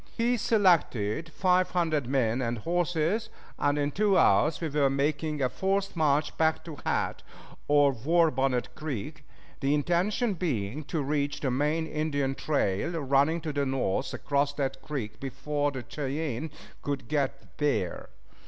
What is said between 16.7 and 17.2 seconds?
could